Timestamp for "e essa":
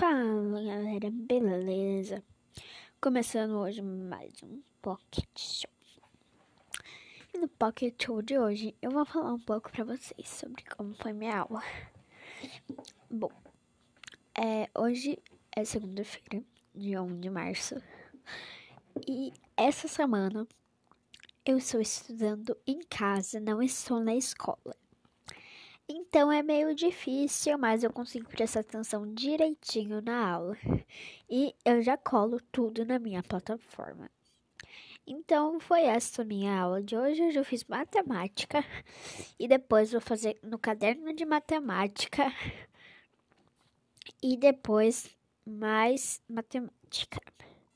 19.06-19.86